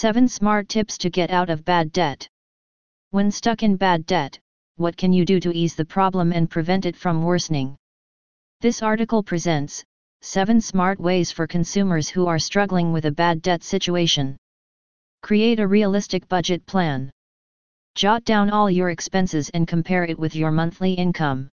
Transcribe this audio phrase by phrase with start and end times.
[0.00, 2.26] 7 Smart Tips to Get Out of Bad Debt.
[3.10, 4.40] When stuck in bad debt,
[4.76, 7.76] what can you do to ease the problem and prevent it from worsening?
[8.62, 9.84] This article presents
[10.22, 14.38] 7 smart ways for consumers who are struggling with a bad debt situation.
[15.20, 17.10] Create a realistic budget plan.
[17.94, 21.50] Jot down all your expenses and compare it with your monthly income.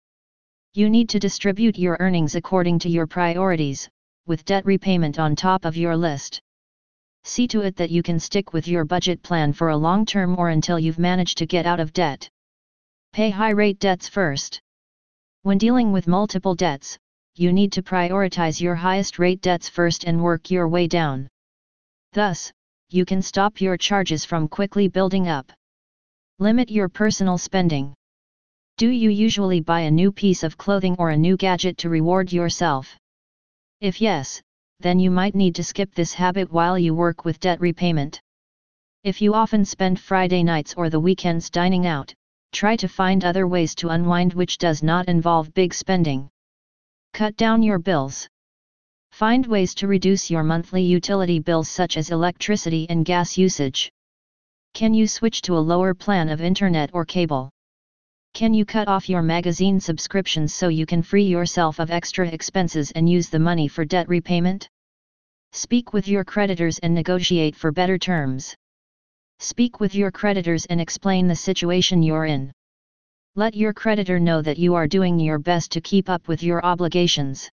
[0.73, 3.87] You need to distribute your earnings according to your priorities,
[4.25, 6.41] with debt repayment on top of your list.
[7.23, 10.37] See to it that you can stick with your budget plan for a long term
[10.37, 12.29] or until you've managed to get out of debt.
[13.13, 14.61] Pay high rate debts first.
[15.43, 16.97] When dealing with multiple debts,
[17.35, 21.27] you need to prioritize your highest rate debts first and work your way down.
[22.13, 22.51] Thus,
[22.89, 25.51] you can stop your charges from quickly building up.
[26.39, 27.93] Limit your personal spending.
[28.77, 32.33] Do you usually buy a new piece of clothing or a new gadget to reward
[32.33, 32.95] yourself?
[33.79, 34.41] If yes,
[34.81, 38.21] then you might need to skip this habit while you work with debt repayment.
[39.03, 42.13] If you often spend Friday nights or the weekends dining out,
[42.51, 46.29] try to find other ways to unwind which does not involve big spending.
[47.13, 48.27] Cut down your bills.
[49.11, 53.91] Find ways to reduce your monthly utility bills such as electricity and gas usage.
[54.73, 57.49] Can you switch to a lower plan of internet or cable?
[58.33, 62.91] Can you cut off your magazine subscriptions so you can free yourself of extra expenses
[62.91, 64.69] and use the money for debt repayment?
[65.53, 68.55] Speak with your creditors and negotiate for better terms.
[69.39, 72.53] Speak with your creditors and explain the situation you're in.
[73.35, 76.65] Let your creditor know that you are doing your best to keep up with your
[76.65, 77.49] obligations.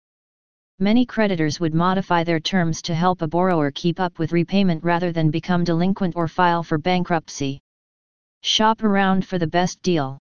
[0.79, 5.11] Many creditors would modify their terms to help a borrower keep up with repayment rather
[5.11, 7.61] than become delinquent or file for bankruptcy.
[8.43, 10.19] Shop around for the best deal.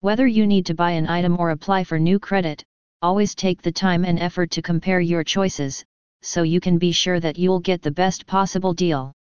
[0.00, 2.64] Whether you need to buy an item or apply for new credit,
[3.02, 5.84] always take the time and effort to compare your choices,
[6.22, 9.15] so you can be sure that you'll get the best possible deal.